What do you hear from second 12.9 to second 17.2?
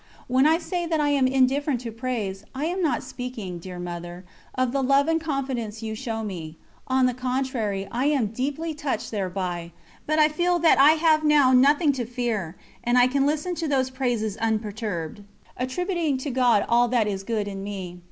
I can listen to those praises unperturbed, attributing to God all that